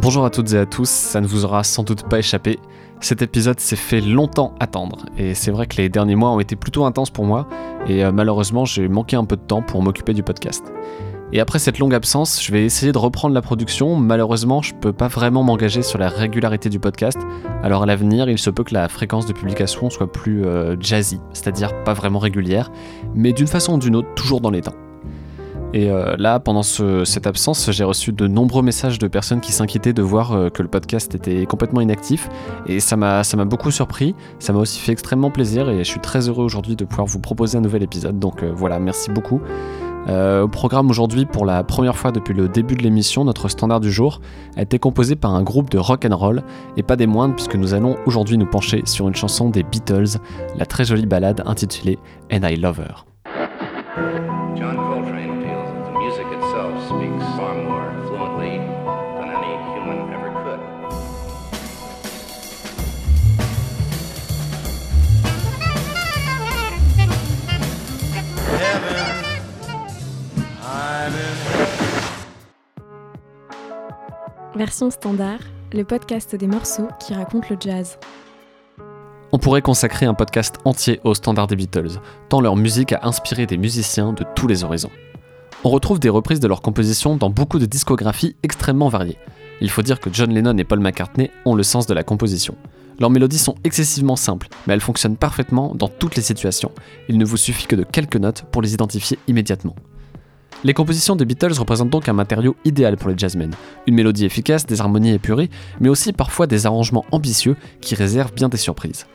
Bonjour 0.00 0.24
à 0.24 0.30
toutes 0.30 0.52
et 0.52 0.58
à 0.58 0.64
tous, 0.64 0.88
ça 0.88 1.20
ne 1.20 1.26
vous 1.26 1.44
aura 1.44 1.64
sans 1.64 1.82
doute 1.82 2.04
pas 2.04 2.20
échappé. 2.20 2.60
Cet 3.00 3.20
épisode 3.20 3.58
s'est 3.58 3.74
fait 3.74 4.00
longtemps 4.00 4.54
attendre, 4.60 5.06
et 5.16 5.34
c'est 5.34 5.50
vrai 5.50 5.66
que 5.66 5.76
les 5.76 5.88
derniers 5.88 6.14
mois 6.14 6.30
ont 6.30 6.38
été 6.38 6.54
plutôt 6.54 6.84
intenses 6.84 7.10
pour 7.10 7.24
moi, 7.24 7.48
et 7.88 8.04
euh, 8.04 8.12
malheureusement 8.12 8.64
j'ai 8.64 8.86
manqué 8.86 9.16
un 9.16 9.24
peu 9.24 9.34
de 9.34 9.42
temps 9.42 9.60
pour 9.60 9.82
m'occuper 9.82 10.14
du 10.14 10.22
podcast. 10.22 10.72
Et 11.32 11.40
après 11.40 11.58
cette 11.58 11.80
longue 11.80 11.94
absence, 11.94 12.40
je 12.40 12.52
vais 12.52 12.64
essayer 12.64 12.92
de 12.92 12.98
reprendre 12.98 13.34
la 13.34 13.42
production. 13.42 13.96
Malheureusement, 13.96 14.62
je 14.62 14.72
peux 14.72 14.94
pas 14.94 15.08
vraiment 15.08 15.42
m'engager 15.42 15.82
sur 15.82 15.98
la 15.98 16.08
régularité 16.08 16.70
du 16.70 16.78
podcast. 16.78 17.18
Alors 17.62 17.82
à 17.82 17.86
l'avenir, 17.86 18.30
il 18.30 18.38
se 18.38 18.48
peut 18.48 18.64
que 18.64 18.72
la 18.72 18.88
fréquence 18.88 19.26
de 19.26 19.32
publication 19.32 19.90
soit 19.90 20.10
plus 20.10 20.46
euh, 20.46 20.76
jazzy, 20.80 21.20
c'est-à-dire 21.32 21.82
pas 21.82 21.92
vraiment 21.92 22.20
régulière, 22.20 22.70
mais 23.14 23.32
d'une 23.32 23.48
façon 23.48 23.74
ou 23.74 23.78
d'une 23.78 23.96
autre, 23.96 24.14
toujours 24.14 24.40
dans 24.40 24.50
les 24.50 24.62
temps. 24.62 24.74
Et 25.74 25.90
euh, 25.90 26.16
là, 26.18 26.40
pendant 26.40 26.62
cette 26.62 27.26
absence, 27.26 27.70
j'ai 27.70 27.84
reçu 27.84 28.12
de 28.12 28.26
nombreux 28.26 28.62
messages 28.62 28.98
de 28.98 29.06
personnes 29.06 29.40
qui 29.40 29.52
s'inquiétaient 29.52 29.92
de 29.92 30.02
voir 30.02 30.32
euh, 30.32 30.48
que 30.48 30.62
le 30.62 30.68
podcast 30.68 31.14
était 31.14 31.44
complètement 31.46 31.80
inactif. 31.80 32.28
Et 32.66 32.80
ça 32.80 32.96
m'a 32.96 33.22
beaucoup 33.44 33.70
surpris. 33.70 34.14
Ça 34.38 34.52
m'a 34.52 34.60
aussi 34.60 34.80
fait 34.80 34.92
extrêmement 34.92 35.30
plaisir 35.30 35.68
et 35.68 35.78
je 35.78 35.84
suis 35.84 36.00
très 36.00 36.28
heureux 36.28 36.44
aujourd'hui 36.44 36.76
de 36.76 36.84
pouvoir 36.84 37.06
vous 37.06 37.20
proposer 37.20 37.58
un 37.58 37.60
nouvel 37.60 37.82
épisode. 37.82 38.18
Donc 38.18 38.42
euh, 38.42 38.50
voilà, 38.54 38.78
merci 38.78 39.10
beaucoup. 39.10 39.40
au 40.08 40.48
programme 40.48 40.88
aujourd'hui, 40.88 41.26
pour 41.26 41.44
la 41.44 41.62
première 41.64 41.96
fois 41.96 42.12
depuis 42.12 42.32
le 42.32 42.48
début 42.48 42.74
de 42.74 42.82
l'émission, 42.82 43.24
notre 43.24 43.48
standard 43.48 43.80
du 43.80 43.92
jour 43.92 44.22
a 44.56 44.62
été 44.62 44.78
composé 44.78 45.16
par 45.16 45.34
un 45.34 45.42
groupe 45.42 45.68
de 45.68 45.76
rock 45.76 46.06
and 46.06 46.16
roll 46.16 46.42
et 46.78 46.82
pas 46.82 46.96
des 46.96 47.06
moindres 47.06 47.34
puisque 47.34 47.56
nous 47.56 47.74
allons 47.74 47.96
aujourd'hui 48.06 48.38
nous 48.38 48.46
pencher 48.46 48.82
sur 48.86 49.06
une 49.06 49.14
chanson 49.14 49.50
des 49.50 49.64
Beatles, 49.64 50.18
la 50.56 50.64
très 50.64 50.86
jolie 50.86 51.04
ballade 51.04 51.42
intitulée 51.44 51.98
And 52.32 52.48
I 52.48 52.56
Love 52.56 52.80
Her. 52.80 54.37
Version 74.56 74.90
standard, 74.90 75.38
le 75.72 75.84
podcast 75.84 76.34
des 76.34 76.48
morceaux 76.48 76.88
qui 76.98 77.14
racontent 77.14 77.46
le 77.48 77.56
jazz. 77.60 78.00
On 79.30 79.38
pourrait 79.38 79.62
consacrer 79.62 80.06
un 80.06 80.14
podcast 80.14 80.56
entier 80.64 81.00
aux 81.04 81.14
standards 81.14 81.46
des 81.46 81.54
Beatles, 81.54 82.00
tant 82.28 82.40
leur 82.40 82.56
musique 82.56 82.90
a 82.92 83.00
inspiré 83.04 83.46
des 83.46 83.58
musiciens 83.58 84.12
de 84.12 84.24
tous 84.34 84.48
les 84.48 84.64
horizons. 84.64 84.90
On 85.64 85.70
retrouve 85.70 85.98
des 85.98 86.08
reprises 86.08 86.38
de 86.38 86.46
leurs 86.46 86.62
compositions 86.62 87.16
dans 87.16 87.30
beaucoup 87.30 87.58
de 87.58 87.66
discographies 87.66 88.36
extrêmement 88.44 88.88
variées. 88.88 89.18
Il 89.60 89.70
faut 89.70 89.82
dire 89.82 89.98
que 89.98 90.08
John 90.12 90.32
Lennon 90.32 90.56
et 90.56 90.62
Paul 90.62 90.78
McCartney 90.78 91.32
ont 91.44 91.56
le 91.56 91.64
sens 91.64 91.88
de 91.88 91.94
la 91.94 92.04
composition. 92.04 92.54
Leurs 93.00 93.10
mélodies 93.10 93.38
sont 93.38 93.56
excessivement 93.64 94.14
simples, 94.14 94.48
mais 94.66 94.74
elles 94.74 94.80
fonctionnent 94.80 95.16
parfaitement 95.16 95.74
dans 95.74 95.88
toutes 95.88 96.14
les 96.14 96.22
situations. 96.22 96.70
Il 97.08 97.18
ne 97.18 97.24
vous 97.24 97.36
suffit 97.36 97.66
que 97.66 97.74
de 97.74 97.82
quelques 97.82 98.16
notes 98.16 98.44
pour 98.52 98.62
les 98.62 98.72
identifier 98.72 99.18
immédiatement. 99.26 99.74
Les 100.62 100.74
compositions 100.74 101.16
des 101.16 101.24
Beatles 101.24 101.58
représentent 101.58 101.90
donc 101.90 102.08
un 102.08 102.12
matériau 102.12 102.54
idéal 102.64 102.96
pour 102.96 103.10
les 103.10 103.18
jazzmen. 103.18 103.52
Une 103.88 103.96
mélodie 103.96 104.26
efficace, 104.26 104.64
des 104.64 104.80
harmonies 104.80 105.12
épurées, 105.12 105.50
mais 105.80 105.88
aussi 105.88 106.12
parfois 106.12 106.46
des 106.46 106.66
arrangements 106.66 107.04
ambitieux 107.10 107.56
qui 107.80 107.96
réservent 107.96 108.32
bien 108.32 108.48
des 108.48 108.56
surprises. 108.56 109.06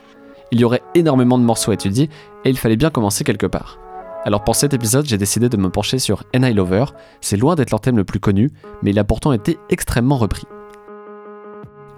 Il 0.52 0.60
y 0.60 0.64
aurait 0.64 0.82
énormément 0.94 1.38
de 1.38 1.44
morceaux 1.44 1.70
à 1.70 1.74
étudier 1.74 2.10
et 2.44 2.50
il 2.50 2.58
fallait 2.58 2.76
bien 2.76 2.90
commencer 2.90 3.24
quelque 3.24 3.46
part. 3.46 3.78
Alors 4.26 4.42
pour 4.42 4.56
cet 4.56 4.72
épisode, 4.72 5.04
j'ai 5.04 5.18
décidé 5.18 5.50
de 5.50 5.56
me 5.58 5.68
pencher 5.68 5.98
sur 5.98 6.24
And 6.34 6.44
I 6.44 6.54
Lover. 6.54 6.86
C'est 7.20 7.36
loin 7.36 7.56
d'être 7.56 7.70
leur 7.70 7.82
thème 7.82 7.98
le 7.98 8.04
plus 8.04 8.20
connu, 8.20 8.50
mais 8.82 8.90
il 8.90 8.98
a 8.98 9.04
pourtant 9.04 9.34
été 9.34 9.58
extrêmement 9.68 10.16
repris. 10.16 10.44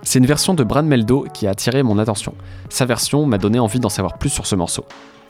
C'est 0.03 0.19
une 0.19 0.27
version 0.27 0.53
de 0.53 0.65
Brad 0.65 0.85
Meldo 0.85 1.27
qui 1.33 1.47
a 1.47 1.51
attiré 1.51 1.85
mon 1.85 1.99
attention. 1.99 2.35
Sa 2.69 2.85
version 2.85 3.27
m'a 3.27 3.39
donné 3.39 3.61
envie 3.61 3.79
d'en 3.79 3.89
savoir 3.89 4.19
plus 4.19 4.31
sur 4.31 4.45
ce 4.45 4.57
morceau. 4.57 4.85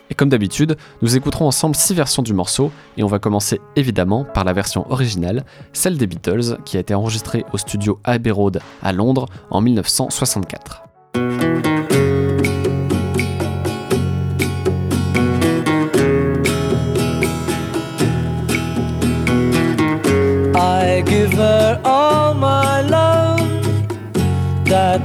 Et 0.08 0.14
comme 0.14 0.30
d'habitude, 0.30 0.78
nous 1.02 1.16
écouterons 1.16 1.46
ensemble 1.46 1.74
6 1.74 1.92
versions 1.92 2.22
du 2.22 2.32
morceau, 2.32 2.72
et 2.96 3.02
on 3.02 3.08
va 3.08 3.18
commencer 3.18 3.60
évidemment 3.74 4.24
par 4.24 4.44
la 4.44 4.54
version 4.54 4.90
originale, 4.90 5.44
celle 5.74 5.98
des 5.98 6.06
Beatles, 6.06 6.58
qui 6.64 6.78
a 6.78 6.80
été 6.80 6.94
enregistrée 6.94 7.44
au 7.52 7.58
studio 7.58 7.98
Abbey 8.04 8.30
Road 8.30 8.60
à 8.82 8.92
Londres 8.92 9.26
en 9.50 9.60
1964. 9.60 10.84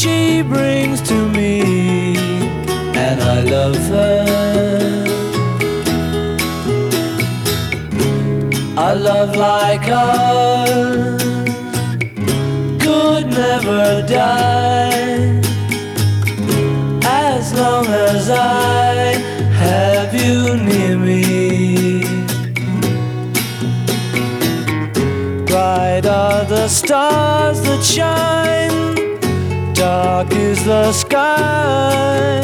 she 0.00 0.40
brings 0.40 1.02
to 1.02 1.28
me, 1.28 2.16
and 3.04 3.20
I 3.20 3.40
love 3.42 3.76
her. 3.94 5.04
A 8.78 8.94
love 8.94 9.36
like 9.36 9.86
ours 9.88 11.22
could 12.82 13.26
never 13.26 14.02
die 14.08 15.38
as 17.04 17.52
long 17.52 17.86
as 17.86 18.30
I 18.30 19.18
have 19.64 20.14
you 20.14 20.56
near 20.68 20.96
me. 20.96 22.04
Bright 25.44 26.06
are 26.06 26.44
the 26.46 26.68
stars 26.68 27.60
that 27.66 27.82
shine, 27.84 28.59
dark 29.90 30.32
is 30.32 30.58
the 30.64 30.92
sky. 30.92 32.40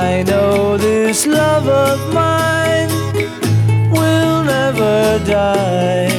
I 0.00 0.24
know 0.28 0.78
this 0.86 1.18
love 1.26 1.66
of 1.86 1.98
mine 2.20 2.92
will 3.96 4.36
never 4.56 4.98
die, 5.36 6.09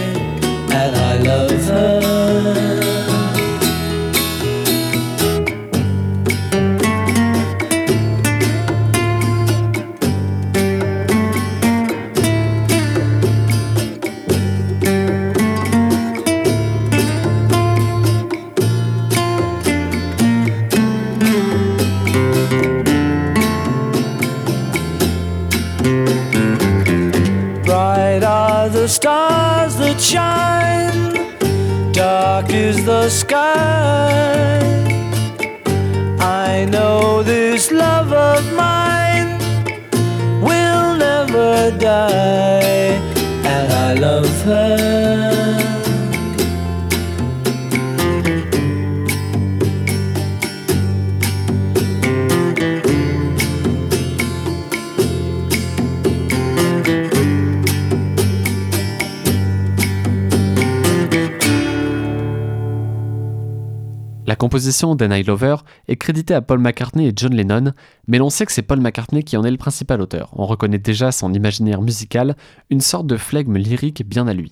composition 64.52 64.96
d'An 64.96 65.12
I 65.12 65.24
Lover 65.24 65.56
est 65.88 65.96
créditée 65.96 66.34
à 66.34 66.42
Paul 66.42 66.60
McCartney 66.60 67.08
et 67.08 67.14
John 67.16 67.34
Lennon, 67.34 67.72
mais 68.08 68.18
l'on 68.18 68.30
sait 68.30 68.46
que 68.46 68.52
c'est 68.52 68.62
Paul 68.62 68.82
McCartney 68.82 69.24
qui 69.24 69.38
en 69.38 69.46
est 69.46 69.52
le 69.52 69.56
principal 69.56 70.02
auteur. 70.02 70.30
On 70.36 70.46
reconnaît 70.46 70.78
déjà 70.78 71.14
son 71.14 71.34
imaginaire 71.34 71.82
musical, 71.82 72.36
une 72.70 72.82
sorte 72.82 73.08
de 73.08 73.16
flegme 73.16 73.56
lyrique 73.56 74.06
bien 74.06 74.28
à 74.28 74.34
lui. 74.34 74.52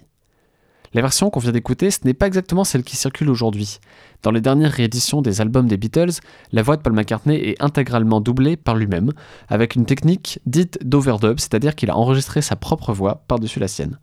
La 0.93 1.01
version 1.01 1.29
qu'on 1.29 1.41
vient 1.41 1.51
d'écouter, 1.51 1.91
ce 1.91 1.99
n'est 2.05 2.13
pas 2.13 2.27
exactement 2.27 2.63
celle 2.63 2.83
qui 2.83 2.95
circule 2.95 3.29
aujourd'hui. 3.29 3.79
Dans 4.23 4.31
les 4.31 4.39
dernières 4.39 4.71
rééditions 4.71 5.21
des 5.21 5.41
albums 5.41 5.67
des 5.67 5.75
Beatles, 5.75 6.21
la 6.53 6.61
voix 6.61 6.77
de 6.77 6.81
Paul 6.81 6.93
McCartney 6.93 7.35
est 7.35 7.61
intégralement 7.61 8.21
doublée 8.21 8.55
par 8.55 8.77
lui-même, 8.77 9.11
avec 9.49 9.75
une 9.75 9.85
technique 9.85 10.39
dite 10.45 10.79
d'overdub, 10.81 11.41
c'est-à-dire 11.41 11.75
qu'il 11.75 11.89
a 11.89 11.97
enregistré 11.97 12.41
sa 12.41 12.55
propre 12.55 12.93
voix 12.93 13.25
par-dessus 13.27 13.59
la 13.59 13.67
sienne. 13.67 13.99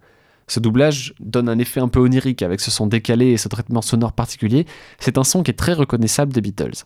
Ce 0.48 0.60
doublage 0.60 1.14
donne 1.18 1.48
un 1.48 1.58
effet 1.58 1.80
un 1.80 1.88
peu 1.88 1.98
onirique 1.98 2.42
avec 2.42 2.60
ce 2.60 2.70
son 2.70 2.86
décalé 2.86 3.28
et 3.28 3.36
ce 3.36 3.48
traitement 3.48 3.82
sonore 3.82 4.12
particulier, 4.12 4.66
c'est 5.00 5.18
un 5.18 5.24
son 5.24 5.42
qui 5.42 5.50
est 5.50 5.54
très 5.54 5.72
reconnaissable 5.72 6.32
des 6.32 6.40
Beatles. 6.40 6.84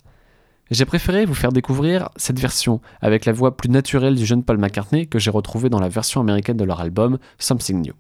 J'ai 0.71 0.85
préféré 0.85 1.27
vous 1.27 1.35
faire 1.35 1.53
découvrir 1.53 2.11
cette 2.17 2.39
version 2.39 2.81
avec 3.01 3.25
la 3.25 3.33
voix 3.33 3.57
plus 3.57 3.69
naturelle 3.69 4.15
du 4.15 4.25
jeune 4.25 4.45
Paul 4.45 4.59
McCartney 4.59 5.09
que 5.09 5.19
j'ai 5.19 5.31
retrouvé 5.31 5.69
dans 5.69 5.81
la 5.81 5.89
version 5.89 6.21
américaine 6.21 6.57
de 6.57 6.65
leur 6.65 6.81
album 6.81 7.19
Something 7.39 7.83
New. 7.83 7.95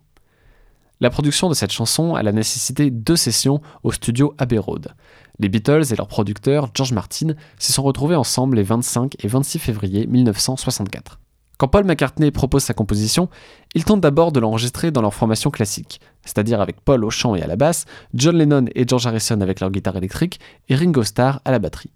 La 1.00 1.10
production 1.10 1.48
de 1.48 1.54
cette 1.54 1.72
chanson 1.72 2.14
a 2.14 2.22
nécessité 2.22 2.90
deux 2.90 3.16
sessions 3.16 3.60
au 3.82 3.90
studio 3.90 4.34
Abbey 4.38 4.58
Road. 4.58 4.94
Les 5.38 5.48
Beatles 5.48 5.92
et 5.92 5.96
leur 5.96 6.08
producteur 6.08 6.70
George 6.74 6.92
Martin 6.92 7.34
s'y 7.58 7.72
sont 7.72 7.82
retrouvés 7.82 8.16
ensemble 8.16 8.56
les 8.56 8.62
25 8.62 9.16
et 9.18 9.28
26 9.28 9.58
février 9.58 10.06
1964. 10.06 11.18
Quand 11.60 11.68
Paul 11.68 11.84
McCartney 11.84 12.30
propose 12.30 12.62
sa 12.62 12.72
composition, 12.72 13.28
il 13.74 13.84
tente 13.84 14.00
d'abord 14.00 14.32
de 14.32 14.40
l'enregistrer 14.40 14.90
dans 14.90 15.02
leur 15.02 15.12
formation 15.12 15.50
classique, 15.50 16.00
c'est-à-dire 16.24 16.62
avec 16.62 16.80
Paul 16.80 17.04
au 17.04 17.10
chant 17.10 17.34
et 17.34 17.42
à 17.42 17.46
la 17.46 17.56
basse, 17.56 17.84
John 18.14 18.38
Lennon 18.38 18.64
et 18.74 18.88
George 18.88 19.06
Harrison 19.06 19.42
avec 19.42 19.60
leur 19.60 19.70
guitare 19.70 19.98
électrique 19.98 20.40
et 20.70 20.74
Ringo 20.74 21.02
Starr 21.02 21.42
à 21.44 21.50
la 21.50 21.58
batterie. 21.58 21.90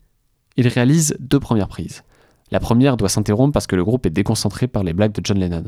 Il 0.59 0.69
réalise 0.69 1.17
deux 1.19 1.41
premières 1.41 1.69
prises. 1.69 2.03
La 2.51 2.61
première 2.61 2.99
doit 2.99 3.09
s'interrompre 3.09 3.55
parce 3.55 3.67
que 3.67 3.75
le 3.75 3.85
groupe 3.85 4.05
est 4.05 4.11
déconcentré 4.11 4.69
par 4.69 4.85
les 4.85 4.93
blagues 4.93 5.13
de 5.13 5.23
John 5.25 5.39
Lennon. 5.39 5.65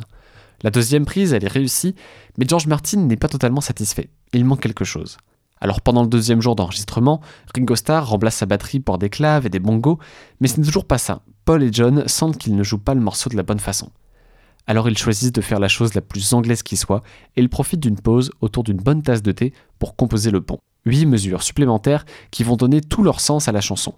La 0.62 0.70
deuxième 0.70 1.06
prise, 1.06 1.32
elle 1.32 1.44
est 1.44 1.48
réussie, 1.48 1.94
mais 2.36 2.44
George 2.46 2.66
Martin 2.66 2.98
n'est 2.98 3.16
pas 3.16 3.28
totalement 3.28 3.62
satisfait. 3.62 4.10
Il 4.34 4.44
manque 4.44 4.60
quelque 4.60 4.84
chose. 4.84 5.16
Alors 5.60 5.80
pendant 5.80 6.02
le 6.02 6.08
deuxième 6.08 6.42
jour 6.42 6.54
d'enregistrement, 6.54 7.20
Ringo 7.54 7.76
Starr 7.76 8.08
remplace 8.08 8.36
sa 8.36 8.46
batterie 8.46 8.80
pour 8.80 8.98
des 8.98 9.08
claves 9.08 9.46
et 9.46 9.50
des 9.50 9.58
bongos, 9.58 9.98
mais 10.40 10.48
ce 10.48 10.60
n'est 10.60 10.66
toujours 10.66 10.84
pas 10.84 10.98
ça. 10.98 11.22
Paul 11.44 11.62
et 11.62 11.72
John 11.72 12.06
sentent 12.06 12.38
qu'ils 12.38 12.56
ne 12.56 12.62
jouent 12.62 12.78
pas 12.78 12.94
le 12.94 13.00
morceau 13.00 13.30
de 13.30 13.36
la 13.36 13.42
bonne 13.42 13.60
façon. 13.60 13.90
Alors 14.66 14.88
ils 14.88 14.98
choisissent 14.98 15.32
de 15.32 15.40
faire 15.40 15.60
la 15.60 15.68
chose 15.68 15.94
la 15.94 16.00
plus 16.00 16.34
anglaise 16.34 16.62
qui 16.62 16.76
soit, 16.76 17.02
et 17.36 17.40
ils 17.40 17.48
profitent 17.48 17.80
d'une 17.80 18.00
pause 18.00 18.30
autour 18.40 18.64
d'une 18.64 18.76
bonne 18.76 19.02
tasse 19.02 19.22
de 19.22 19.32
thé 19.32 19.52
pour 19.78 19.96
composer 19.96 20.30
le 20.30 20.40
pont. 20.40 20.58
Huit 20.84 21.06
mesures 21.06 21.42
supplémentaires 21.42 22.04
qui 22.30 22.42
vont 22.42 22.56
donner 22.56 22.80
tout 22.80 23.02
leur 23.02 23.20
sens 23.20 23.48
à 23.48 23.52
la 23.52 23.60
chanson. 23.60 23.94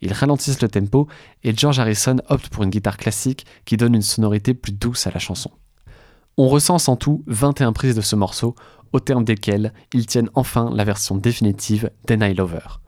Ils 0.00 0.12
ralentissent 0.12 0.62
le 0.62 0.68
tempo, 0.68 1.08
et 1.42 1.56
George 1.56 1.78
Harrison 1.78 2.16
opte 2.28 2.48
pour 2.48 2.62
une 2.62 2.70
guitare 2.70 2.96
classique 2.96 3.46
qui 3.64 3.76
donne 3.76 3.94
une 3.94 4.02
sonorité 4.02 4.54
plus 4.54 4.72
douce 4.72 5.06
à 5.06 5.10
la 5.10 5.18
chanson. 5.18 5.50
On 6.36 6.48
recense 6.48 6.88
en 6.88 6.94
tout 6.94 7.24
21 7.26 7.72
prises 7.72 7.96
de 7.96 8.00
ce 8.00 8.14
morceau, 8.14 8.54
au 8.92 9.00
terme 9.00 9.24
desquelles 9.24 9.72
ils 9.92 10.06
tiennent 10.06 10.30
enfin 10.34 10.70
la 10.74 10.84
version 10.84 11.16
définitive 11.16 11.90
d'En 12.06 12.32
Lover. 12.34 12.80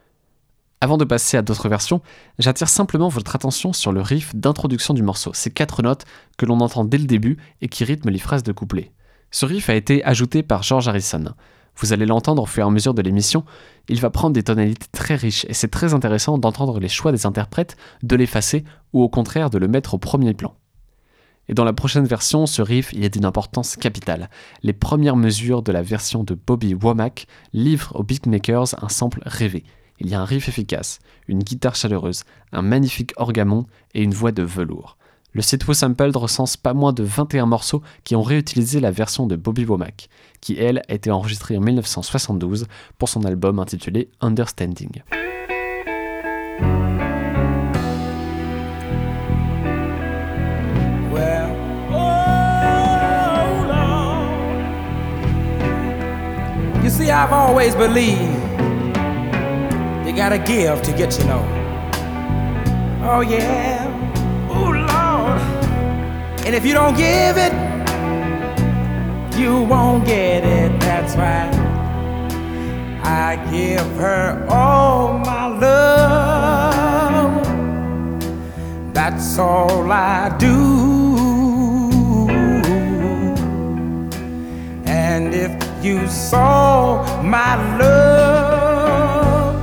Avant 0.82 0.96
de 0.96 1.04
passer 1.04 1.36
à 1.36 1.42
d'autres 1.42 1.68
versions, 1.68 2.00
j'attire 2.38 2.68
simplement 2.68 3.08
votre 3.08 3.36
attention 3.36 3.74
sur 3.74 3.92
le 3.92 4.00
riff 4.00 4.34
d'introduction 4.34 4.94
du 4.94 5.02
morceau, 5.02 5.32
ces 5.34 5.50
quatre 5.50 5.82
notes 5.82 6.06
que 6.38 6.46
l'on 6.46 6.60
entend 6.60 6.84
dès 6.84 6.96
le 6.96 7.04
début 7.04 7.36
et 7.60 7.68
qui 7.68 7.84
rythment 7.84 8.10
les 8.10 8.18
phrases 8.18 8.42
de 8.42 8.52
couplet. 8.52 8.92
Ce 9.30 9.44
riff 9.44 9.68
a 9.68 9.74
été 9.74 10.02
ajouté 10.04 10.42
par 10.42 10.62
George 10.62 10.88
Harrison. 10.88 11.34
Vous 11.76 11.92
allez 11.92 12.06
l'entendre 12.06 12.42
au 12.42 12.46
fur 12.46 12.64
et 12.64 12.66
à 12.66 12.70
mesure 12.70 12.94
de 12.94 13.02
l'émission, 13.02 13.44
il 13.88 14.00
va 14.00 14.10
prendre 14.10 14.32
des 14.32 14.42
tonalités 14.42 14.86
très 14.90 15.16
riches 15.16 15.44
et 15.48 15.54
c'est 15.54 15.68
très 15.68 15.92
intéressant 15.92 16.38
d'entendre 16.38 16.80
les 16.80 16.88
choix 16.88 17.12
des 17.12 17.26
interprètes, 17.26 17.76
de 18.02 18.16
l'effacer 18.16 18.64
ou 18.94 19.02
au 19.02 19.08
contraire 19.08 19.50
de 19.50 19.58
le 19.58 19.68
mettre 19.68 19.94
au 19.94 19.98
premier 19.98 20.32
plan. 20.32 20.54
Et 21.50 21.54
dans 21.54 21.64
la 21.64 21.72
prochaine 21.72 22.04
version, 22.04 22.46
ce 22.46 22.62
riff 22.62 22.92
y 22.92 23.04
est 23.04 23.10
d'une 23.10 23.24
importance 23.24 23.74
capitale. 23.74 24.30
Les 24.62 24.72
premières 24.72 25.16
mesures 25.16 25.62
de 25.62 25.72
la 25.72 25.82
version 25.82 26.22
de 26.22 26.34
Bobby 26.34 26.74
Womack 26.74 27.26
livrent 27.52 27.96
aux 27.96 28.04
beatmakers 28.04 28.80
un 28.80 28.88
sample 28.88 29.20
rêvé. 29.26 29.64
Il 29.98 30.08
y 30.08 30.14
a 30.14 30.20
un 30.20 30.24
riff 30.24 30.48
efficace, 30.48 31.00
une 31.26 31.40
guitare 31.40 31.74
chaleureuse, 31.74 32.22
un 32.52 32.62
magnifique 32.62 33.14
orgamon 33.16 33.66
et 33.94 34.02
une 34.04 34.14
voix 34.14 34.30
de 34.30 34.44
velours. 34.44 34.96
Le 35.32 35.42
site 35.42 35.64
Sampled 35.72 36.16
recense 36.16 36.56
pas 36.56 36.72
moins 36.72 36.92
de 36.92 37.02
21 37.02 37.46
morceaux 37.46 37.82
qui 38.04 38.14
ont 38.14 38.22
réutilisé 38.22 38.78
la 38.78 38.92
version 38.92 39.26
de 39.26 39.34
Bobby 39.34 39.64
Womack, 39.64 40.08
qui 40.40 40.56
elle 40.56 40.82
a 40.88 40.94
été 40.94 41.10
enregistrée 41.10 41.56
en 41.56 41.62
1972 41.62 42.68
pour 42.96 43.08
son 43.08 43.24
album 43.24 43.58
intitulé 43.58 44.08
Understanding. 44.20 45.02
See, 57.00 57.10
I've 57.10 57.32
always 57.32 57.74
believed 57.74 58.20
you 60.06 60.12
gotta 60.14 60.38
give 60.38 60.82
to 60.82 60.92
get 60.92 61.10
to 61.12 61.24
know. 61.24 61.42
Oh, 63.02 63.22
yeah. 63.22 63.88
Oh, 64.50 64.70
Lord. 64.90 65.40
And 66.46 66.54
if 66.54 66.66
you 66.66 66.74
don't 66.74 66.96
give 66.96 67.36
it, 67.46 67.52
you 69.38 69.62
won't 69.62 70.04
get 70.04 70.44
it. 70.44 70.78
That's 70.80 71.16
right. 71.16 71.54
I 73.02 73.36
give 73.50 73.86
her 73.96 74.46
all 74.50 75.18
my 75.18 75.46
love. 75.46 77.44
That's 78.92 79.38
all 79.38 79.90
I 79.90 80.36
do. 80.38 80.99
And 85.22 85.34
if 85.34 85.52
you 85.84 86.08
saw 86.08 87.04
my 87.22 87.54
love, 87.76 89.54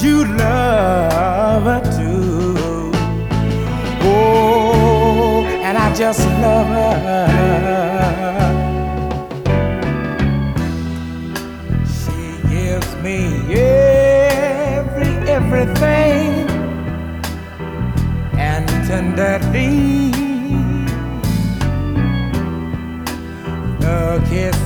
you'd 0.00 0.28
love 0.28 1.64
her 1.64 1.82
too. 1.96 2.92
Oh, 4.02 5.44
and 5.60 5.76
I 5.76 5.92
just 5.92 6.24
love 6.44 6.68
her. 6.68 7.26
She 11.98 12.20
gives 12.48 12.94
me 13.02 13.18
every 13.58 15.12
everything 15.28 16.48
and 18.38 18.68
tenderly 18.86 20.12
a 23.82 24.20
kiss 24.28 24.65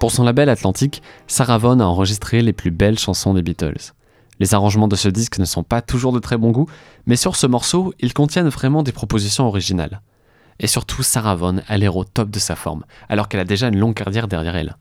Pour 0.00 0.12
son 0.12 0.24
label 0.24 0.48
Atlantique, 0.48 1.02
Sarah 1.26 1.58
Vaughan 1.58 1.78
a 1.78 1.84
enregistré 1.84 2.40
les 2.40 2.54
plus 2.54 2.70
belles 2.70 2.98
chansons 2.98 3.34
des 3.34 3.42
Beatles. 3.42 3.92
Les 4.38 4.54
arrangements 4.54 4.88
de 4.88 4.96
ce 4.96 5.10
disque 5.10 5.38
ne 5.38 5.44
sont 5.44 5.62
pas 5.62 5.82
toujours 5.82 6.12
de 6.12 6.18
très 6.18 6.38
bon 6.38 6.52
goût, 6.52 6.70
mais 7.04 7.16
sur 7.16 7.36
ce 7.36 7.46
morceau, 7.46 7.92
ils 8.00 8.14
contiennent 8.14 8.48
vraiment 8.48 8.82
des 8.82 8.92
propositions 8.92 9.46
originales. 9.46 10.00
Et 10.58 10.68
surtout, 10.68 11.02
Sarah 11.02 11.34
Vaughan 11.34 11.60
l'air 11.68 11.96
au 11.96 12.04
top 12.04 12.30
de 12.30 12.38
sa 12.38 12.56
forme, 12.56 12.86
alors 13.10 13.28
qu'elle 13.28 13.40
a 13.40 13.44
déjà 13.44 13.68
une 13.68 13.78
longue 13.78 13.92
carrière 13.92 14.26
derrière 14.26 14.56
elle. 14.56 14.78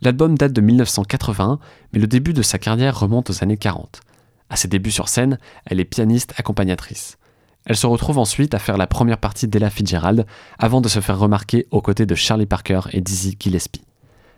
L'album 0.00 0.38
date 0.38 0.54
de 0.54 0.62
1981, 0.62 1.58
mais 1.92 2.00
le 2.00 2.06
début 2.06 2.32
de 2.32 2.40
sa 2.40 2.58
carrière 2.58 2.98
remonte 2.98 3.28
aux 3.28 3.44
années 3.44 3.58
40. 3.58 4.00
À 4.48 4.56
ses 4.56 4.68
débuts 4.68 4.90
sur 4.90 5.10
scène, 5.10 5.38
elle 5.66 5.80
est 5.80 5.84
pianiste 5.84 6.32
accompagnatrice. 6.38 7.18
Elle 7.66 7.76
se 7.76 7.86
retrouve 7.86 8.16
ensuite 8.16 8.54
à 8.54 8.58
faire 8.58 8.78
la 8.78 8.86
première 8.86 9.18
partie 9.18 9.48
d'Ella 9.48 9.68
Fitzgerald, 9.68 10.24
avant 10.58 10.80
de 10.80 10.88
se 10.88 11.00
faire 11.00 11.18
remarquer 11.18 11.66
aux 11.70 11.82
côtés 11.82 12.06
de 12.06 12.14
Charlie 12.14 12.46
Parker 12.46 12.80
et 12.92 13.02
Dizzy 13.02 13.36
Gillespie. 13.38 13.82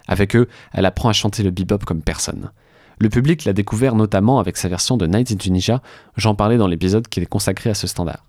Avec 0.06 0.36
eux, 0.36 0.48
elle 0.72 0.86
apprend 0.86 1.08
à 1.08 1.12
chanter 1.12 1.42
le 1.42 1.50
bebop 1.50 1.78
comme 1.84 2.02
personne. 2.02 2.50
Le 2.98 3.08
public 3.08 3.44
l'a 3.44 3.52
découvert 3.52 3.94
notamment 3.94 4.38
avec 4.38 4.56
sa 4.56 4.68
version 4.68 4.96
de 4.96 5.06
Night 5.06 5.32
in 5.32 5.36
Tunisia, 5.36 5.82
j'en 6.16 6.34
parlais 6.34 6.58
dans 6.58 6.68
l'épisode 6.68 7.08
qui 7.08 7.20
est 7.20 7.26
consacré 7.26 7.70
à 7.70 7.74
ce 7.74 7.86
standard. 7.86 8.24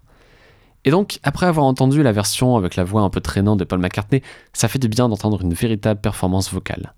Et 0.86 0.92
donc, 0.92 1.20
après 1.24 1.48
avoir 1.48 1.66
entendu 1.66 2.04
la 2.04 2.12
version 2.12 2.56
avec 2.56 2.76
la 2.76 2.84
voix 2.84 3.02
un 3.02 3.10
peu 3.10 3.20
traînante 3.20 3.60
de 3.60 3.64
Paul 3.64 3.80
McCartney, 3.80 4.22
ça 4.54 4.68
fait 4.68 4.80
du 4.80 4.88
bien 4.88 5.10
d'entendre 5.10 5.42
une 5.42 5.54
véritable 5.54 6.00
performance 6.00 6.52
vocale. 6.52 6.94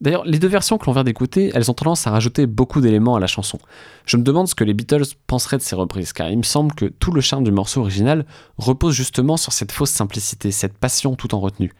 D'ailleurs, 0.00 0.24
les 0.24 0.38
deux 0.38 0.48
versions 0.48 0.78
que 0.78 0.86
l'on 0.86 0.92
vient 0.92 1.04
d'écouter, 1.04 1.50
elles 1.54 1.70
ont 1.70 1.74
tendance 1.74 2.06
à 2.06 2.10
rajouter 2.10 2.46
beaucoup 2.46 2.80
d'éléments 2.80 3.16
à 3.16 3.20
la 3.20 3.26
chanson. 3.26 3.58
Je 4.06 4.16
me 4.16 4.22
demande 4.22 4.48
ce 4.48 4.54
que 4.54 4.64
les 4.64 4.72
Beatles 4.72 5.04
penseraient 5.26 5.58
de 5.58 5.62
ces 5.62 5.76
reprises, 5.76 6.14
car 6.14 6.30
il 6.30 6.38
me 6.38 6.42
semble 6.42 6.74
que 6.74 6.86
tout 6.86 7.12
le 7.12 7.20
charme 7.20 7.44
du 7.44 7.52
morceau 7.52 7.82
original 7.82 8.24
repose 8.56 8.94
justement 8.94 9.36
sur 9.36 9.52
cette 9.52 9.72
fausse 9.72 9.90
simplicité, 9.90 10.52
cette 10.52 10.78
passion 10.78 11.14
tout 11.16 11.34
en 11.34 11.40
retenue. 11.40 11.74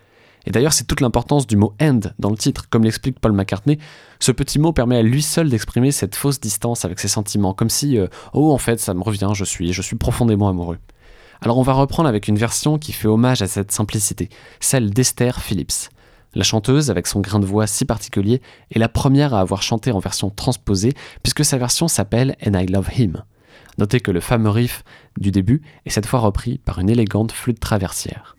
Et 0.46 0.50
d'ailleurs, 0.50 0.72
c'est 0.72 0.84
toute 0.84 1.00
l'importance 1.00 1.46
du 1.46 1.56
mot 1.56 1.74
end 1.80 2.00
dans 2.18 2.30
le 2.30 2.36
titre. 2.36 2.68
Comme 2.68 2.84
l'explique 2.84 3.20
Paul 3.20 3.32
McCartney, 3.32 3.78
ce 4.20 4.32
petit 4.32 4.58
mot 4.58 4.72
permet 4.72 4.96
à 4.96 5.02
lui 5.02 5.22
seul 5.22 5.48
d'exprimer 5.48 5.92
cette 5.92 6.14
fausse 6.14 6.40
distance 6.40 6.84
avec 6.84 6.98
ses 6.98 7.08
sentiments, 7.08 7.54
comme 7.54 7.70
si, 7.70 7.98
euh, 7.98 8.06
oh, 8.32 8.52
en 8.52 8.58
fait, 8.58 8.80
ça 8.80 8.94
me 8.94 9.02
revient, 9.02 9.30
je 9.34 9.44
suis, 9.44 9.72
je 9.72 9.82
suis 9.82 9.96
profondément 9.96 10.48
amoureux. 10.48 10.78
Alors, 11.42 11.58
on 11.58 11.62
va 11.62 11.72
reprendre 11.72 12.08
avec 12.08 12.28
une 12.28 12.36
version 12.36 12.78
qui 12.78 12.92
fait 12.92 13.08
hommage 13.08 13.42
à 13.42 13.46
cette 13.46 13.72
simplicité, 13.72 14.28
celle 14.60 14.90
d'Esther 14.90 15.40
Phillips. 15.40 15.90
La 16.34 16.44
chanteuse, 16.44 16.90
avec 16.90 17.06
son 17.06 17.20
grain 17.20 17.40
de 17.40 17.46
voix 17.46 17.66
si 17.66 17.84
particulier, 17.84 18.40
est 18.70 18.78
la 18.78 18.88
première 18.88 19.34
à 19.34 19.40
avoir 19.40 19.62
chanté 19.62 19.90
en 19.90 19.98
version 19.98 20.30
transposée, 20.30 20.92
puisque 21.22 21.44
sa 21.44 21.58
version 21.58 21.88
s'appelle 21.88 22.36
And 22.46 22.58
I 22.58 22.66
Love 22.66 22.90
Him. 22.96 23.24
Notez 23.78 24.00
que 24.00 24.10
le 24.10 24.20
fameux 24.20 24.50
riff 24.50 24.84
du 25.18 25.30
début 25.30 25.62
est 25.86 25.90
cette 25.90 26.06
fois 26.06 26.20
repris 26.20 26.58
par 26.58 26.78
une 26.78 26.90
élégante 26.90 27.32
flûte 27.32 27.58
traversière. 27.58 28.36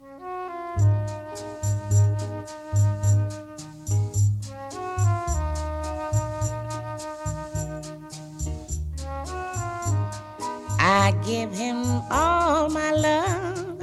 I 10.83 11.11
give 11.23 11.53
him 11.53 11.85
all 12.09 12.67
my 12.67 12.91
love. 12.91 13.77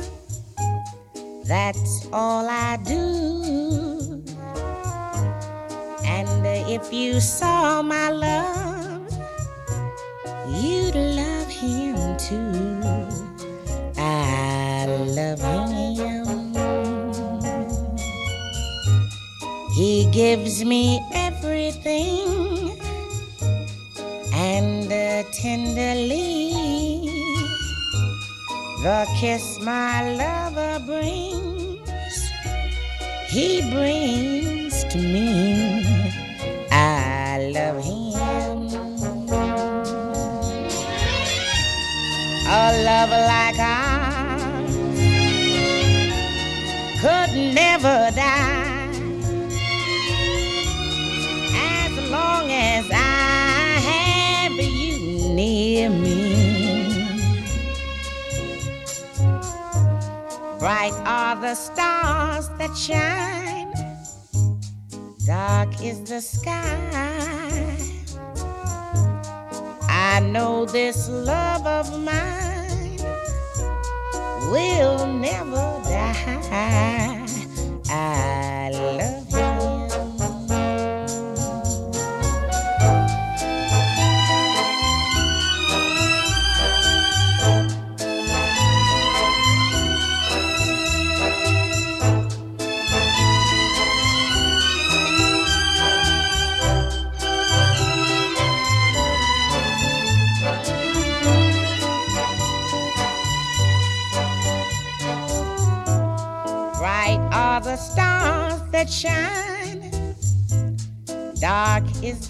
That's 1.45 2.09
all 2.13 2.49
I 2.49 2.77
do. 2.85 4.25
And 6.05 6.45
if 6.69 6.93
you 6.93 7.21
saw 7.21 7.83
my 7.83 8.11
love, 8.11 9.09
you'd 10.49 10.97
love 10.97 11.49
him 11.49 12.17
too. 12.19 12.83
I 13.97 14.87
love 14.89 15.41
him. 15.41 15.69
He 19.77 20.11
gives 20.11 20.65
me 20.65 21.01
everything 21.15 22.77
and 24.35 24.93
uh, 24.93 25.23
tenderly 25.33 26.48
the 28.83 29.07
kiss 29.19 29.59
my 29.61 30.15
lover 30.15 30.79
brings, 30.87 32.31
he 33.29 33.61
brings 33.73 34.85
to 34.85 34.99
me. 34.99 35.83
I 36.71 37.51
love 37.53 37.83
him. 37.85 37.99
A 42.51 42.83
love 42.89 43.11
like 43.11 43.59
ours 43.59 44.75
could 47.01 47.55
never 47.55 48.11
die 48.15 48.58
Bright 60.69 60.93
are 61.07 61.35
the 61.35 61.55
stars 61.55 62.51
that 62.59 62.77
shine, 62.77 63.73
dark 65.25 65.83
is 65.83 66.03
the 66.03 66.21
sky. 66.21 67.75
I 69.89 70.21
know 70.21 70.67
this 70.67 71.09
love 71.09 71.67
of 71.67 71.99
mine 71.99 72.99
will 74.53 75.07
never 75.07 75.81
die. 75.89 77.08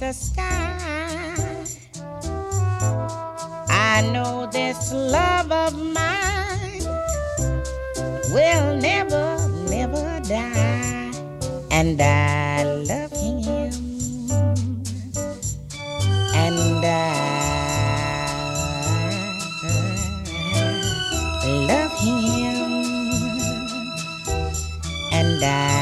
The 0.08 0.14
sky. 0.14 1.54
I 3.68 4.00
know 4.10 4.48
this 4.50 4.90
love 4.90 5.52
of 5.52 5.74
mine 5.76 6.82
will 8.32 8.76
never, 8.76 9.36
never 9.68 10.20
die, 10.26 11.12
and 11.70 12.00
I 12.00 12.64
love 12.90 13.12
him, 13.12 14.30
and 16.34 16.84
I 16.86 17.12
love 21.68 21.92
him. 22.00 22.72
And 25.12 25.44
I 25.44 25.77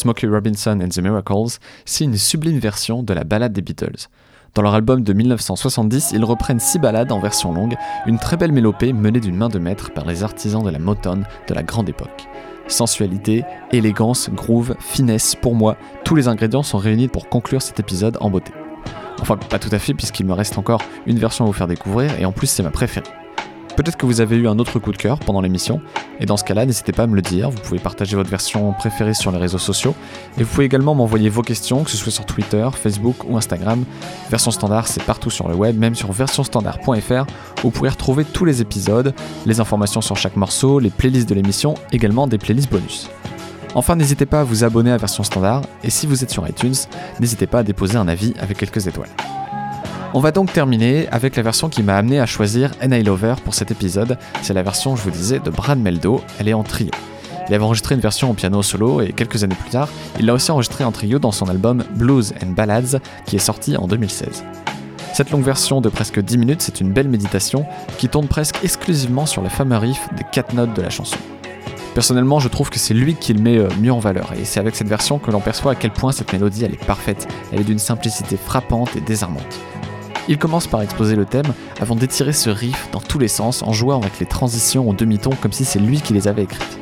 Smokey 0.00 0.26
Robinson 0.26 0.80
and 0.82 0.88
the 0.88 0.98
Miracles, 1.00 1.58
c'est 1.84 2.04
une 2.04 2.16
sublime 2.16 2.58
version 2.58 3.02
de 3.02 3.12
la 3.12 3.22
ballade 3.22 3.52
des 3.52 3.60
Beatles. 3.60 4.08
Dans 4.54 4.62
leur 4.62 4.72
album 4.72 5.02
de 5.02 5.12
1970, 5.12 6.12
ils 6.14 6.24
reprennent 6.24 6.58
six 6.58 6.78
ballades 6.78 7.12
en 7.12 7.20
version 7.20 7.52
longue, 7.52 7.76
une 8.06 8.18
très 8.18 8.38
belle 8.38 8.52
mélopée 8.52 8.94
menée 8.94 9.20
d'une 9.20 9.36
main 9.36 9.50
de 9.50 9.58
maître 9.58 9.92
par 9.92 10.06
les 10.06 10.24
artisans 10.24 10.64
de 10.64 10.70
la 10.70 10.78
Motown 10.78 11.26
de 11.46 11.54
la 11.54 11.62
grande 11.62 11.90
époque. 11.90 12.28
Sensualité, 12.66 13.44
élégance, 13.72 14.30
groove, 14.30 14.74
finesse, 14.80 15.34
pour 15.34 15.54
moi, 15.54 15.76
tous 16.02 16.14
les 16.14 16.28
ingrédients 16.28 16.62
sont 16.62 16.78
réunis 16.78 17.08
pour 17.08 17.28
conclure 17.28 17.60
cet 17.60 17.78
épisode 17.78 18.16
en 18.20 18.30
beauté. 18.30 18.52
Enfin, 19.20 19.36
pas 19.36 19.58
tout 19.58 19.68
à 19.70 19.78
fait, 19.78 19.92
puisqu'il 19.92 20.24
me 20.24 20.32
reste 20.32 20.56
encore 20.56 20.80
une 21.04 21.18
version 21.18 21.44
à 21.44 21.46
vous 21.46 21.52
faire 21.52 21.68
découvrir, 21.68 22.18
et 22.18 22.24
en 22.24 22.32
plus 22.32 22.46
c'est 22.46 22.62
ma 22.62 22.70
préférée. 22.70 23.19
Peut-être 23.80 23.96
que 23.96 24.04
vous 24.04 24.20
avez 24.20 24.36
eu 24.36 24.46
un 24.46 24.58
autre 24.58 24.78
coup 24.78 24.92
de 24.92 24.98
cœur 24.98 25.18
pendant 25.20 25.40
l'émission, 25.40 25.80
et 26.20 26.26
dans 26.26 26.36
ce 26.36 26.44
cas-là, 26.44 26.66
n'hésitez 26.66 26.92
pas 26.92 27.04
à 27.04 27.06
me 27.06 27.16
le 27.16 27.22
dire, 27.22 27.48
vous 27.48 27.60
pouvez 27.60 27.78
partager 27.78 28.14
votre 28.14 28.28
version 28.28 28.74
préférée 28.74 29.14
sur 29.14 29.32
les 29.32 29.38
réseaux 29.38 29.56
sociaux, 29.56 29.94
et 30.36 30.42
vous 30.42 30.50
pouvez 30.50 30.66
également 30.66 30.94
m'envoyer 30.94 31.30
vos 31.30 31.40
questions, 31.40 31.82
que 31.82 31.90
ce 31.90 31.96
soit 31.96 32.12
sur 32.12 32.26
Twitter, 32.26 32.68
Facebook 32.74 33.24
ou 33.26 33.38
Instagram. 33.38 33.86
Version 34.28 34.50
standard, 34.50 34.86
c'est 34.86 35.02
partout 35.02 35.30
sur 35.30 35.48
le 35.48 35.54
web, 35.54 35.78
même 35.78 35.94
sur 35.94 36.12
versionstandard.fr, 36.12 36.90
où 36.90 37.62
vous 37.62 37.70
pourrez 37.70 37.88
retrouver 37.88 38.26
tous 38.26 38.44
les 38.44 38.60
épisodes, 38.60 39.14
les 39.46 39.60
informations 39.60 40.02
sur 40.02 40.18
chaque 40.18 40.36
morceau, 40.36 40.78
les 40.78 40.90
playlists 40.90 41.30
de 41.30 41.34
l'émission, 41.34 41.72
également 41.90 42.26
des 42.26 42.36
playlists 42.36 42.70
bonus. 42.70 43.08
Enfin, 43.74 43.96
n'hésitez 43.96 44.26
pas 44.26 44.40
à 44.40 44.44
vous 44.44 44.62
abonner 44.62 44.92
à 44.92 44.98
Version 44.98 45.24
Standard, 45.24 45.62
et 45.82 45.88
si 45.88 46.06
vous 46.06 46.22
êtes 46.22 46.30
sur 46.30 46.46
iTunes, 46.46 46.76
n'hésitez 47.18 47.46
pas 47.46 47.60
à 47.60 47.62
déposer 47.62 47.96
un 47.96 48.08
avis 48.08 48.34
avec 48.40 48.58
quelques 48.58 48.88
étoiles. 48.88 49.08
On 50.12 50.18
va 50.18 50.32
donc 50.32 50.52
terminer 50.52 51.06
avec 51.10 51.36
la 51.36 51.42
version 51.44 51.68
qui 51.68 51.84
m'a 51.84 51.94
amené 51.94 52.18
à 52.18 52.26
choisir 52.26 52.72
N.I. 52.80 53.04
Lover 53.04 53.36
pour 53.44 53.54
cet 53.54 53.70
épisode. 53.70 54.18
C'est 54.42 54.54
la 54.54 54.64
version, 54.64 54.96
je 54.96 55.02
vous 55.02 55.12
disais, 55.12 55.38
de 55.38 55.50
Brad 55.50 55.78
Meldo. 55.78 56.20
Elle 56.40 56.48
est 56.48 56.52
en 56.52 56.64
trio. 56.64 56.90
Il 57.48 57.54
avait 57.54 57.62
enregistré 57.62 57.94
une 57.94 58.00
version 58.00 58.28
au 58.28 58.34
piano 58.34 58.60
solo 58.60 59.02
et 59.02 59.12
quelques 59.12 59.44
années 59.44 59.54
plus 59.54 59.70
tard, 59.70 59.88
il 60.18 60.26
l'a 60.26 60.34
aussi 60.34 60.50
enregistré 60.50 60.82
en 60.82 60.90
trio 60.90 61.20
dans 61.20 61.30
son 61.30 61.48
album 61.48 61.84
Blues 61.94 62.32
and 62.42 62.50
Ballads 62.50 62.98
qui 63.24 63.36
est 63.36 63.40
sorti 63.40 63.76
en 63.76 63.86
2016. 63.86 64.44
Cette 65.12 65.30
longue 65.30 65.44
version 65.44 65.80
de 65.80 65.88
presque 65.88 66.20
10 66.20 66.38
minutes, 66.38 66.62
c'est 66.62 66.80
une 66.80 66.92
belle 66.92 67.08
méditation 67.08 67.64
qui 67.98 68.08
tourne 68.08 68.26
presque 68.26 68.56
exclusivement 68.64 69.26
sur 69.26 69.42
le 69.42 69.48
fameux 69.48 69.76
riff 69.76 70.08
des 70.16 70.24
4 70.32 70.54
notes 70.54 70.74
de 70.74 70.82
la 70.82 70.90
chanson. 70.90 71.18
Personnellement, 71.94 72.40
je 72.40 72.48
trouve 72.48 72.70
que 72.70 72.78
c'est 72.78 72.94
lui 72.94 73.14
qui 73.14 73.32
le 73.32 73.42
met 73.42 73.58
euh, 73.58 73.68
mieux 73.80 73.92
en 73.92 73.98
valeur, 73.98 74.32
et 74.40 74.44
c'est 74.44 74.60
avec 74.60 74.76
cette 74.76 74.86
version 74.86 75.18
que 75.18 75.32
l'on 75.32 75.40
perçoit 75.40 75.72
à 75.72 75.74
quel 75.74 75.90
point 75.90 76.12
cette 76.12 76.32
mélodie 76.32 76.64
elle 76.64 76.74
est 76.74 76.84
parfaite, 76.84 77.26
elle 77.52 77.60
est 77.60 77.64
d'une 77.64 77.80
simplicité 77.80 78.36
frappante 78.36 78.94
et 78.94 79.00
désarmante. 79.00 79.58
Il 80.30 80.38
commence 80.38 80.68
par 80.68 80.80
exposer 80.80 81.16
le 81.16 81.24
thème 81.24 81.52
avant 81.80 81.96
d'étirer 81.96 82.32
ce 82.32 82.50
riff 82.50 82.88
dans 82.92 83.00
tous 83.00 83.18
les 83.18 83.26
sens 83.26 83.64
en 83.64 83.72
jouant 83.72 84.00
avec 84.00 84.20
les 84.20 84.26
transitions 84.26 84.88
en 84.88 84.92
demi-ton 84.92 85.30
comme 85.30 85.50
si 85.50 85.64
c'est 85.64 85.80
lui 85.80 86.00
qui 86.00 86.12
les 86.12 86.28
avait 86.28 86.44
écrites. 86.44 86.78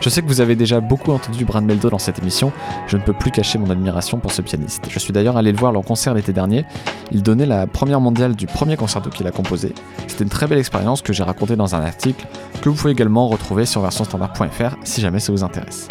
Je 0.00 0.08
sais 0.08 0.20
que 0.20 0.26
vous 0.26 0.40
avez 0.40 0.56
déjà 0.56 0.80
beaucoup 0.80 1.12
entendu 1.12 1.44
Brad 1.44 1.62
Meldo 1.62 1.90
dans 1.90 2.00
cette 2.00 2.18
émission, 2.18 2.50
je 2.88 2.96
ne 2.96 3.02
peux 3.02 3.12
plus 3.12 3.30
cacher 3.30 3.56
mon 3.58 3.70
admiration 3.70 4.18
pour 4.18 4.32
ce 4.32 4.42
pianiste. 4.42 4.86
Je 4.90 4.98
suis 4.98 5.12
d'ailleurs 5.12 5.36
allé 5.36 5.52
le 5.52 5.58
voir 5.58 5.76
en 5.76 5.82
concert 5.82 6.12
l'été 6.12 6.32
dernier, 6.32 6.64
il 7.12 7.22
donnait 7.22 7.46
la 7.46 7.68
première 7.68 8.00
mondiale 8.00 8.34
du 8.34 8.46
premier 8.46 8.76
concerto 8.76 9.10
qu'il 9.10 9.28
a 9.28 9.30
composé. 9.30 9.76
C'était 10.08 10.24
une 10.24 10.30
très 10.30 10.48
belle 10.48 10.58
expérience 10.58 11.02
que 11.02 11.12
j'ai 11.12 11.22
racontée 11.22 11.54
dans 11.54 11.76
un 11.76 11.84
article 11.84 12.26
que 12.62 12.68
vous 12.68 12.74
pouvez 12.74 12.90
également 12.90 13.28
retrouver 13.28 13.64
sur 13.64 13.80
versionstandard.fr 13.80 14.74
si 14.82 15.00
jamais 15.00 15.20
ça 15.20 15.30
vous 15.30 15.44
intéresse. 15.44 15.86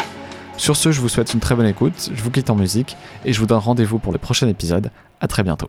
Sur 0.58 0.76
ce, 0.76 0.92
je 0.92 1.00
vous 1.00 1.08
souhaite 1.08 1.32
une 1.32 1.40
très 1.40 1.54
bonne 1.54 1.64
écoute, 1.64 2.10
je 2.14 2.22
vous 2.22 2.30
quitte 2.30 2.50
en 2.50 2.54
musique 2.54 2.98
et 3.24 3.32
je 3.32 3.40
vous 3.40 3.46
donne 3.46 3.60
rendez-vous 3.60 3.98
pour 3.98 4.12
le 4.12 4.18
prochain 4.18 4.46
épisode. 4.46 4.90
À 5.22 5.26
très 5.26 5.42
bientôt. 5.42 5.68